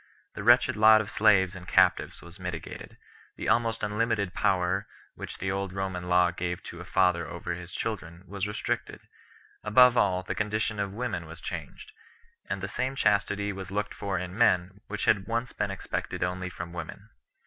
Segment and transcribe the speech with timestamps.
[0.33, 2.97] The wretched lot of slaves and captives was mitigated;
[3.35, 7.71] the almost unlimited power which the old Roman law gave to a father over his
[7.71, 9.01] children was restricted;
[9.63, 11.91] above all, the condition of women was changed,
[12.49, 16.49] and the same chastity was looked for in men which had once been expected only
[16.49, 17.09] from women.